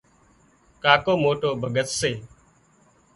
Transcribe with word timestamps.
ڪاڪو 0.83 1.13
موٽو 1.23 1.49
ڀڳت 1.61 1.87
سي 1.99 2.11